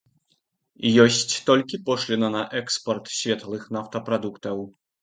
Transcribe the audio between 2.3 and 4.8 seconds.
на экспарт светлых нафтапрадуктаў.